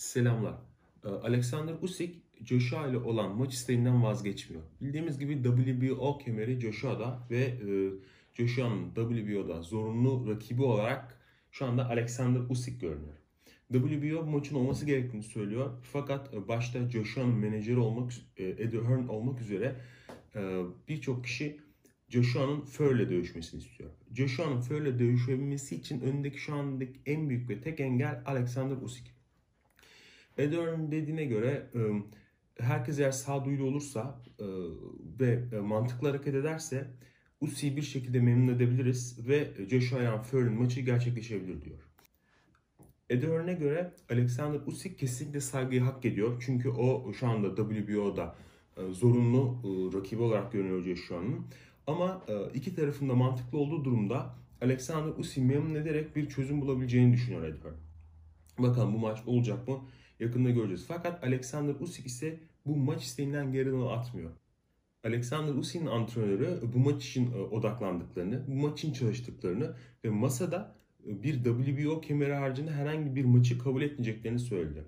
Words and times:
Selamlar. 0.00 0.54
Ee, 1.04 1.08
Alexander 1.08 1.74
Usyk, 1.82 2.16
Joshua 2.44 2.86
ile 2.86 2.96
olan 2.96 3.36
maç 3.36 3.54
isteğinden 3.54 4.02
vazgeçmiyor. 4.02 4.62
Bildiğimiz 4.80 5.18
gibi 5.18 5.42
WBO 5.42 6.18
kemeri 6.18 6.60
Joshua'da 6.60 7.26
ve 7.30 7.38
e, 7.38 7.90
Joshua'nın 8.34 8.94
WBO'da 8.94 9.62
zorunlu 9.62 10.30
rakibi 10.30 10.62
olarak 10.62 11.20
şu 11.50 11.66
anda 11.66 11.88
Alexander 11.88 12.40
Usyk 12.48 12.80
görünüyor. 12.80 13.14
WBO 13.72 14.26
maçın 14.26 14.54
olması 14.54 14.86
gerektiğini 14.86 15.22
söylüyor. 15.22 15.70
Fakat 15.92 16.34
e, 16.34 16.48
başta 16.48 16.90
Joshua'nın 16.90 17.34
menajeri 17.34 17.78
olmak, 17.78 18.12
e, 18.36 18.44
Eddie 18.44 18.84
Hearn 18.84 19.08
olmak 19.08 19.40
üzere 19.40 19.76
birçok 20.88 21.24
kişi 21.24 21.60
Joshua'nın 22.08 22.60
Fury'le 22.60 23.10
dövüşmesini 23.10 23.60
istiyor. 23.60 23.90
Joshua'nın 24.14 24.60
Fury'le 24.60 24.98
dövüşebilmesi 24.98 25.76
için 25.76 26.00
önündeki 26.00 26.38
şu 26.38 26.54
andaki 26.54 27.00
en 27.06 27.28
büyük 27.28 27.50
ve 27.50 27.60
tek 27.60 27.80
engel 27.80 28.22
Alexander 28.26 28.76
Usyk. 28.76 29.19
Eder'ın 30.42 30.92
dediğine 30.92 31.24
göre 31.24 31.66
e, 31.74 31.78
herkes 32.62 32.98
eğer 32.98 33.10
sağduyulu 33.10 33.64
olursa 33.64 34.22
e, 34.38 34.44
ve 35.20 35.56
e, 35.56 35.60
mantıklı 35.60 36.08
hareket 36.08 36.34
ederse 36.34 36.90
Usyk'i 37.40 37.76
bir 37.76 37.82
şekilde 37.82 38.20
memnun 38.20 38.54
edebiliriz 38.54 39.28
ve 39.28 39.50
Joshua 39.70 40.02
Ian 40.02 40.22
Fury'nin 40.22 40.52
maçı 40.52 40.80
gerçekleşebilir 40.80 41.62
diyor. 41.62 41.78
Eder'ine 43.10 43.54
göre 43.54 43.92
Alexander 44.10 44.60
Usyk 44.66 44.98
kesinlikle 44.98 45.40
saygıyı 45.40 45.80
hak 45.80 46.04
ediyor. 46.04 46.42
Çünkü 46.46 46.68
o 46.68 47.12
şu 47.12 47.28
anda 47.28 47.56
WBO'da 47.56 48.34
zorunlu 48.90 49.60
rakibi 49.94 50.22
olarak 50.22 50.52
görünüyor 50.52 50.82
Joshua'nın. 50.82 51.46
Ama 51.86 52.24
iki 52.54 52.74
tarafında 52.74 53.14
mantıklı 53.14 53.58
olduğu 53.58 53.84
durumda 53.84 54.34
Alexander 54.62 55.18
Usyk'i 55.18 55.40
memnun 55.40 55.74
ederek 55.74 56.16
bir 56.16 56.28
çözüm 56.28 56.60
bulabileceğini 56.60 57.12
düşünüyor 57.12 57.42
Eder. 57.42 57.72
Bakalım 58.58 58.94
bu 58.94 58.98
maç 58.98 59.18
olacak 59.26 59.68
mı? 59.68 59.80
Yakında 60.20 60.50
göreceğiz. 60.50 60.84
Fakat 60.88 61.24
Alexander 61.24 61.74
Usyk 61.80 62.06
ise 62.06 62.40
bu 62.66 62.76
maç 62.76 63.04
isteğinden 63.04 63.52
geri 63.52 63.68
adım 63.68 63.88
atmıyor. 63.88 64.30
Alexander 65.04 65.54
Usyk'in 65.54 65.86
antrenörü 65.86 66.60
bu 66.74 66.78
maç 66.78 67.06
için 67.06 67.32
e, 67.32 67.36
odaklandıklarını, 67.36 68.44
bu 68.48 68.54
maç 68.54 68.78
için 68.78 68.92
çalıştıklarını 68.92 69.74
ve 70.04 70.10
masada 70.10 70.74
e, 71.06 71.22
bir 71.22 71.44
WBO 71.44 72.00
kemeri 72.00 72.32
haricinde 72.32 72.70
herhangi 72.70 73.16
bir 73.16 73.24
maçı 73.24 73.58
kabul 73.58 73.82
etmeyeceklerini 73.82 74.38
söyledi. 74.38 74.84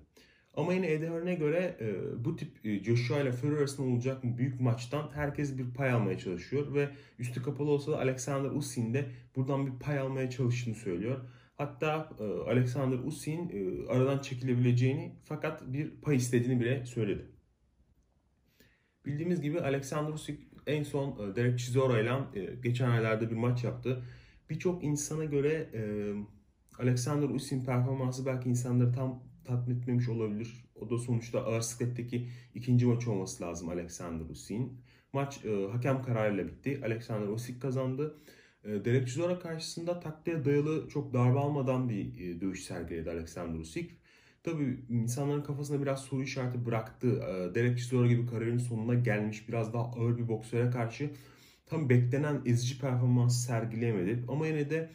Ama 0.53 0.73
yine 0.73 0.91
Eddie 0.91 1.35
göre 1.35 1.77
e, 1.79 1.95
bu 2.25 2.35
tip 2.35 2.63
Joshua 2.83 3.19
ile 3.19 3.31
Fury 3.31 3.57
arasında 3.57 3.87
olacak 3.87 4.23
büyük 4.23 4.61
maçtan 4.61 5.09
herkes 5.13 5.57
bir 5.57 5.73
pay 5.73 5.91
almaya 5.91 6.17
çalışıyor 6.17 6.73
ve 6.73 6.89
üstü 7.19 7.43
kapalı 7.43 7.69
olsa 7.69 7.91
da 7.91 7.97
Alexander 7.97 8.49
Usyk'in 8.49 8.93
de 8.93 9.05
buradan 9.35 9.67
bir 9.67 9.79
pay 9.79 9.99
almaya 9.99 10.29
çalıştığını 10.29 10.75
söylüyor. 10.75 11.19
Hatta 11.63 12.09
e, 12.19 12.23
Alexander 12.49 12.97
Usyk'in 12.99 13.49
e, 13.49 13.87
aradan 13.87 14.19
çekilebileceğini 14.19 15.15
fakat 15.23 15.73
bir 15.73 15.91
pay 15.91 16.15
istediğini 16.15 16.59
bile 16.59 16.85
söyledi. 16.85 17.31
Bildiğimiz 19.05 19.41
gibi 19.41 19.61
Alexander 19.61 20.13
Usyk 20.13 20.39
en 20.67 20.83
son 20.83 21.31
e, 21.31 21.35
Derek 21.35 21.59
Chisora 21.59 21.99
ile 21.99 22.11
geçen 22.63 22.89
aylarda 22.89 23.31
bir 23.31 23.35
maç 23.35 23.63
yaptı. 23.63 24.03
Birçok 24.49 24.83
insana 24.83 25.25
göre 25.25 25.69
Alexander 26.79 27.29
Usyk'in 27.29 27.65
performansı 27.65 28.25
belki 28.25 28.49
insanları 28.49 28.91
tam 28.91 29.23
tatmin 29.45 29.79
etmemiş 29.79 30.09
olabilir. 30.09 30.65
O 30.75 30.89
da 30.89 30.97
sonuçta 30.97 31.45
ağır 31.45 31.61
sikletteki 31.61 32.29
ikinci 32.55 32.85
maç 32.85 33.07
olması 33.07 33.43
lazım 33.43 33.69
Alexander 33.69 34.29
Usyk'in. 34.29 34.81
Maç 35.13 35.39
hakem 35.71 36.01
kararıyla 36.01 36.47
bitti. 36.47 36.81
Alexander 36.85 37.27
Usyk 37.27 37.61
kazandı. 37.61 38.17
E, 38.63 38.85
Derek 38.85 39.41
karşısında 39.41 39.99
taktiğe 39.99 40.45
dayalı 40.45 40.89
çok 40.89 41.13
darbe 41.13 41.39
almadan 41.39 41.89
bir 41.89 42.19
e, 42.19 42.41
dövüş 42.41 42.63
sergiledi 42.63 43.09
Alexander 43.11 43.59
Usyk. 43.59 43.91
Tabii 44.43 44.79
insanların 44.89 45.43
kafasında 45.43 45.81
biraz 45.81 46.01
soru 46.01 46.23
işareti 46.23 46.65
bıraktı. 46.65 47.07
E, 47.07 47.55
Derek 47.55 47.89
gibi 48.09 48.25
kariyerin 48.25 48.57
sonuna 48.57 48.93
gelmiş 48.93 49.49
biraz 49.49 49.73
daha 49.73 49.83
ağır 49.83 50.17
bir 50.17 50.27
boksöre 50.27 50.69
karşı 50.71 51.09
tam 51.65 51.89
beklenen 51.89 52.41
ezici 52.45 52.79
performans 52.79 53.45
sergileyemedi. 53.45 54.25
Ama 54.27 54.47
yine 54.47 54.69
de 54.69 54.89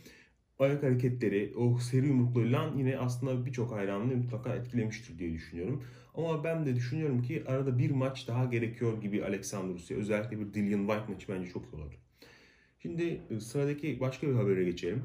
ayak 0.58 0.82
hareketleri, 0.82 1.54
o 1.56 1.78
seri 1.78 2.06
yumruklarıyla 2.06 2.72
yine 2.76 2.98
aslında 2.98 3.46
birçok 3.46 3.72
hayranını 3.72 4.16
mutlaka 4.16 4.54
etkilemiştir 4.54 5.18
diye 5.18 5.32
düşünüyorum. 5.32 5.84
Ama 6.14 6.44
ben 6.44 6.66
de 6.66 6.76
düşünüyorum 6.76 7.22
ki 7.22 7.44
arada 7.46 7.78
bir 7.78 7.90
maç 7.90 8.28
daha 8.28 8.44
gerekiyor 8.44 9.02
gibi 9.02 9.24
Alexander 9.24 9.74
Usyk. 9.74 9.98
Özellikle 9.98 10.40
bir 10.40 10.54
Dillian 10.54 10.86
White 10.86 11.12
maçı 11.12 11.28
bence 11.32 11.50
çok 11.50 11.64
iyi 11.64 11.76
olur. 11.76 12.07
Şimdi 12.82 13.20
e, 13.30 13.40
sıradaki 13.40 14.00
başka 14.00 14.28
bir 14.28 14.34
habere 14.34 14.64
geçelim. 14.64 15.02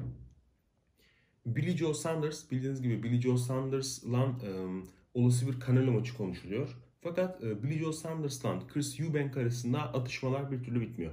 Billy 1.46 1.76
Joe 1.76 1.94
Sanders, 1.94 2.50
bildiğiniz 2.50 2.82
gibi 2.82 3.02
Billy 3.02 3.20
Joe 3.20 3.36
Sanders'la 3.36 4.22
e, 4.22 4.50
olası 5.14 5.46
bir 5.48 5.66
Canelo 5.66 5.92
maçı 5.92 6.16
konuşuluyor. 6.16 6.76
Fakat 7.00 7.44
e, 7.44 7.62
Billy 7.62 7.78
Joe 7.78 7.92
Sanders'la 7.92 8.66
Chris 8.66 9.00
Eubank 9.00 9.36
arasında 9.36 9.80
atışmalar 9.80 10.52
bir 10.52 10.64
türlü 10.64 10.80
bitmiyor. 10.80 11.12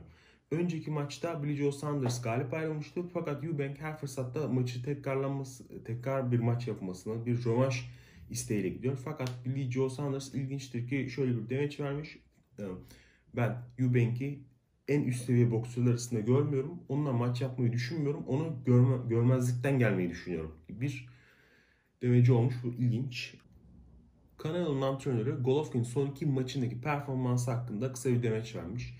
Önceki 0.52 0.92
maçta 0.92 1.44
Billy 1.44 1.56
Joe 1.56 1.72
Sanders 1.72 2.22
galip 2.22 2.54
ayrılmıştı 2.54 3.04
fakat 3.14 3.44
Eubank 3.44 3.80
her 3.80 3.98
fırsatta 3.98 4.48
maçı 4.48 4.84
tekrarlanması, 4.84 5.84
tekrar 5.84 6.32
bir 6.32 6.40
maç 6.40 6.68
yapmasını, 6.68 7.26
bir 7.26 7.46
rövanş 7.46 7.90
isteğiyle 8.30 8.70
gidiyor. 8.70 8.98
Fakat 9.04 9.32
Billy 9.46 9.72
Joe 9.72 9.90
Sanders 9.90 10.34
ilginçtir 10.34 10.88
ki 10.88 11.10
şöyle 11.10 11.38
bir 11.38 11.50
demeç 11.50 11.80
vermiş. 11.80 12.18
Ben 13.36 13.58
Eubank'i 13.80 14.40
en 14.91 15.03
üst 15.03 15.25
seviye 15.25 15.52
boksörler 15.52 15.90
arasında 15.90 16.19
görmüyorum. 16.19 16.79
Onunla 16.90 17.13
maç 17.13 17.41
yapmayı 17.41 17.72
düşünmüyorum. 17.74 18.24
Onu 18.28 18.53
görme, 18.66 18.97
görmezlikten 19.09 19.79
gelmeyi 19.79 20.09
düşünüyorum. 20.09 20.56
Bir 20.69 21.09
demeci 22.02 22.34
olmuş. 22.34 22.56
Bu 22.63 22.68
ilginç. 22.68 23.35
Kanalın 24.38 24.81
antrenörü 24.81 25.44
Golovkin 25.44 25.84
son 25.84 26.07
iki 26.07 26.25
maçındaki 26.25 26.81
performansı 26.81 27.51
hakkında 27.51 27.94
kısa 27.94 28.09
bir 28.09 28.24
demeç 28.24 28.56
vermiş. 28.56 28.97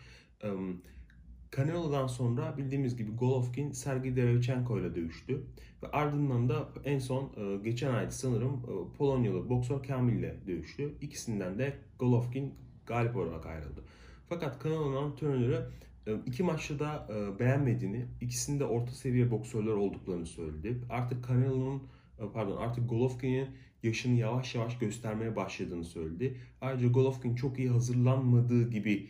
Canelo'dan 1.56 2.08
sonra 2.08 2.58
bildiğimiz 2.58 2.98
gibi 2.98 3.12
Golovkin 3.12 3.72
Sergey 3.72 4.16
Derevchenko 4.16 4.80
ile 4.80 4.96
dövüştü. 4.96 5.44
Ve 5.84 5.88
ardından 5.88 6.50
da 6.50 6.70
en 6.86 7.00
son 7.00 7.32
geçen 7.64 7.94
ay 7.94 8.12
sanırım 8.12 8.62
Polonyalı 8.98 9.50
boksör 9.50 9.84
Kamil 9.84 10.20
ile 10.20 10.38
dövüştü. 10.48 10.94
İkisinden 11.02 11.60
de 11.60 11.74
Golovkin 12.00 12.54
galip 12.86 13.16
olarak 13.16 13.46
ayrıldı. 13.46 13.84
Fakat 14.32 14.60
kanalın 14.60 14.96
antrenörü 14.96 15.66
e, 16.08 16.12
iki 16.26 16.44
maçta 16.44 16.80
da 16.80 17.08
e, 17.10 17.40
beğenmediğini, 17.40 18.06
ikisinde 18.22 18.66
orta 18.66 18.92
seviye 18.92 19.32
boksörler 19.32 19.72
olduklarını 19.72 20.26
söyledi. 20.26 20.82
Artık 20.90 21.28
Canelo'nun 21.28 21.84
e, 22.20 22.24
pardon 22.34 22.58
artık 22.58 22.90
Golovkin'in 22.90 23.48
yaşını 23.84 24.20
yavaş 24.20 24.56
yavaş 24.56 24.78
göstermeye 24.78 25.36
başladığını 25.36 25.86
söyledi. 25.86 26.38
Ayrıca 26.62 26.88
Golovkin 26.88 27.36
çok 27.36 27.60
iyi 27.60 27.70
hazırlanmadığı 27.70 28.70
gibi 28.70 29.08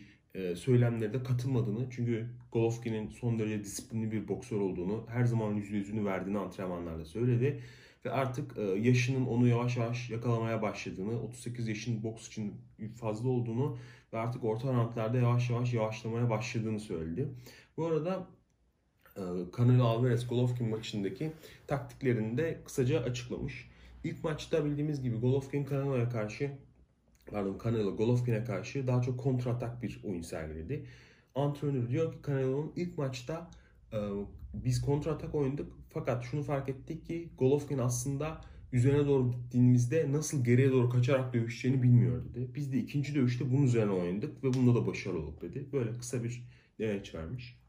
söylemlere 0.56 1.12
de 1.12 1.22
katılmadığını 1.22 1.90
çünkü 1.90 2.26
Golovkin'in 2.52 3.08
son 3.08 3.38
derece 3.38 3.64
disiplinli 3.64 4.12
bir 4.12 4.28
boksör 4.28 4.60
olduğunu, 4.60 5.06
her 5.08 5.24
zaman 5.24 5.54
yüzde 5.54 5.76
yüzünü 5.76 6.04
verdiğini 6.04 6.38
antrenmanlarda 6.38 7.04
söyledi. 7.04 7.60
Ve 8.04 8.10
artık 8.10 8.56
yaşının 8.80 9.26
onu 9.26 9.48
yavaş 9.48 9.76
yavaş 9.76 10.10
yakalamaya 10.10 10.62
başladığını, 10.62 11.22
38 11.22 11.68
yaşın 11.68 12.02
boks 12.02 12.26
için 12.26 12.54
fazla 13.00 13.28
olduğunu 13.28 13.78
ve 14.12 14.18
artık 14.18 14.44
orta 14.44 14.72
roundlarda 14.72 15.18
yavaş 15.18 15.50
yavaş 15.50 15.74
yavaşlamaya 15.74 16.30
başladığını 16.30 16.80
söyledi. 16.80 17.28
Bu 17.76 17.86
arada 17.86 18.26
e, 19.16 19.22
Canelo 19.56 19.84
Alvarez 19.84 20.28
Golovkin 20.28 20.68
maçındaki 20.68 21.32
taktiklerini 21.66 22.38
de 22.38 22.60
kısaca 22.64 23.00
açıklamış. 23.00 23.70
İlk 24.04 24.24
maçta 24.24 24.64
bildiğimiz 24.64 25.02
gibi 25.02 25.16
Golovkin 25.16 25.66
Canelo'ya 25.66 26.08
karşı 26.08 26.50
pardon 27.26 27.58
Canelo 27.64 27.96
Golovkin'e 27.96 28.44
karşı 28.44 28.86
daha 28.86 29.02
çok 29.02 29.20
kontratak 29.20 29.82
bir 29.82 30.00
oyun 30.04 30.22
sergiledi. 30.22 30.86
Antrenör 31.34 31.88
diyor 31.88 32.12
ki 32.12 32.18
Canelo'nun 32.26 32.72
ilk 32.76 32.98
maçta 32.98 33.34
e, 33.34 33.61
biz 34.54 34.80
kontratak 34.80 35.34
oynadık 35.34 35.72
fakat 35.90 36.24
şunu 36.24 36.42
fark 36.42 36.68
ettik 36.68 37.06
ki 37.06 37.30
Golovkin 37.38 37.78
aslında 37.78 38.40
üzerine 38.72 39.06
doğru 39.06 39.30
gittiğimizde 39.30 40.12
nasıl 40.12 40.44
geriye 40.44 40.72
doğru 40.72 40.90
kaçarak 40.90 41.34
dövüşeceğini 41.34 41.82
bilmiyor 41.82 42.24
dedi. 42.24 42.50
Biz 42.54 42.72
de 42.72 42.78
ikinci 42.78 43.14
dövüşte 43.14 43.50
bunun 43.50 43.62
üzerine 43.62 43.92
oynadık 43.92 44.44
ve 44.44 44.54
bunda 44.54 44.74
da 44.74 44.86
başarılı 44.86 45.18
olduk 45.18 45.42
dedi. 45.42 45.68
Böyle 45.72 45.98
kısa 45.98 46.24
bir 46.24 46.48
demeç 46.78 47.14
vermiş. 47.14 47.61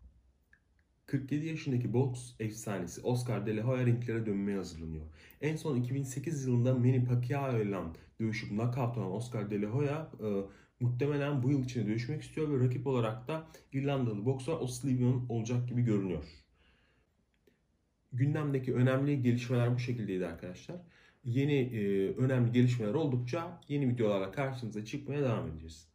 47 1.13 1.45
yaşındaki 1.45 1.93
boks 1.93 2.33
efsanesi 2.39 3.01
Oscar 3.01 3.45
De 3.45 3.55
La 3.55 3.61
Hoya 3.61 3.85
ringlere 3.85 4.25
dönmeye 4.25 4.57
hazırlanıyor. 4.57 5.05
En 5.41 5.55
son 5.55 5.75
2008 5.75 6.45
yılında 6.45 6.73
Manny 6.73 7.05
Pacquiao 7.05 7.61
ile 7.61 7.77
dövüşüp 8.19 8.49
knockout 8.49 8.97
olan 8.97 9.11
Oscar 9.11 9.51
De 9.51 9.61
La 9.61 9.67
Hoya 9.67 10.11
e, 10.19 10.27
muhtemelen 10.79 11.43
bu 11.43 11.51
yıl 11.51 11.63
içinde 11.63 11.87
dövüşmek 11.87 12.21
istiyor 12.21 12.49
ve 12.49 12.65
rakip 12.65 12.87
olarak 12.87 13.27
da 13.27 13.47
İrlandalı 13.73 14.25
boksör 14.25 14.53
O'Sullivan 14.53 15.25
olacak 15.29 15.69
gibi 15.69 15.81
görünüyor 15.81 16.23
gündemdeki 18.13 18.73
önemli 18.73 19.21
gelişmeler 19.21 19.75
bu 19.75 19.79
şekildeydi 19.79 20.27
arkadaşlar. 20.27 20.77
Yeni 21.23 21.55
e, 21.55 22.07
önemli 22.15 22.51
gelişmeler 22.51 22.93
oldukça 22.93 23.61
yeni 23.67 23.89
videolarla 23.89 24.31
karşınıza 24.31 24.85
çıkmaya 24.85 25.21
devam 25.21 25.47
edeceğiz. 25.47 25.92